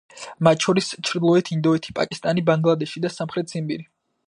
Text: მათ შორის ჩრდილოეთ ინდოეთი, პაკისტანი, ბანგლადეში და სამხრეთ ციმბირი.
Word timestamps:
მათ 0.45 0.63
შორის 0.67 0.87
ჩრდილოეთ 1.09 1.51
ინდოეთი, 1.57 1.95
პაკისტანი, 2.01 2.45
ბანგლადეში 2.49 3.05
და 3.07 3.15
სამხრეთ 3.19 3.53
ციმბირი. 3.55 3.89